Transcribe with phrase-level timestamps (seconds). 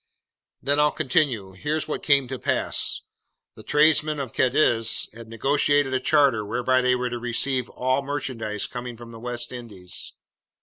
[0.63, 1.51] "Then I'll continue.
[1.51, 3.01] Here's what came to pass.
[3.53, 8.65] The tradesmen of Cadiz had negotiated a charter whereby they were to receive all merchandise
[8.65, 10.13] coming from the West Indies.